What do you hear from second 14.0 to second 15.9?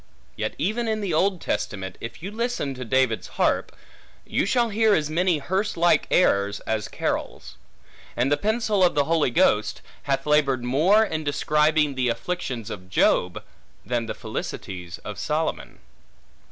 the felicities of Solomon.